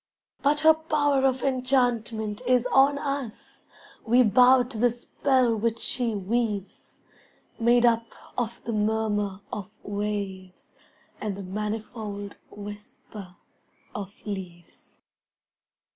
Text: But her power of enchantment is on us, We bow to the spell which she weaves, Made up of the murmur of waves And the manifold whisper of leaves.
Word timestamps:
But 0.41 0.61
her 0.61 0.73
power 0.73 1.27
of 1.27 1.43
enchantment 1.43 2.41
is 2.47 2.65
on 2.71 2.97
us, 2.97 3.65
We 4.03 4.23
bow 4.23 4.63
to 4.63 4.77
the 4.79 4.89
spell 4.89 5.55
which 5.55 5.77
she 5.77 6.15
weaves, 6.15 6.97
Made 7.59 7.85
up 7.85 8.07
of 8.35 8.63
the 8.63 8.73
murmur 8.73 9.41
of 9.53 9.69
waves 9.83 10.73
And 11.19 11.37
the 11.37 11.43
manifold 11.43 12.33
whisper 12.49 13.35
of 13.93 14.25
leaves. 14.25 14.97